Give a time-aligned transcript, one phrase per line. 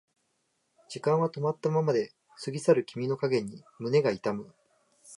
[0.89, 2.11] 時間は止まったままで
[2.43, 4.51] 過ぎ去る君の影に胸が痛む